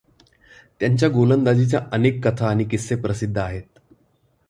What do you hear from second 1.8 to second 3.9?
अनेक कथा आणि किस्से प्रसिद्ध आहेत.